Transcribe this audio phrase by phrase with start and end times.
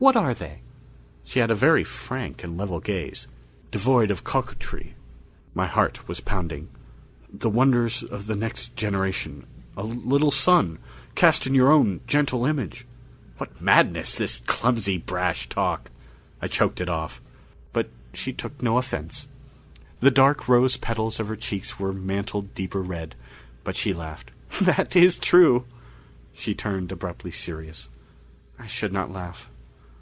[0.00, 0.62] What are they?"
[1.24, 3.28] She had a very frank and level gaze,
[3.70, 4.94] devoid of coquetry.
[5.54, 6.68] My heart was pounding.
[7.30, 9.46] "The wonders of the next generation.
[9.76, 10.78] A little son,
[11.14, 12.86] cast in your own gentle image"
[13.36, 15.90] What madness, this clumsy, brash talk!
[16.40, 17.20] I choked it off.
[17.74, 19.28] But she took no offense.
[20.00, 23.16] The dark rose petals of her cheeks were mantled deeper red,
[23.64, 24.30] but she laughed.
[24.62, 25.66] "That is true."
[26.32, 27.90] She turned abruptly serious.
[28.58, 29.50] "I should not laugh.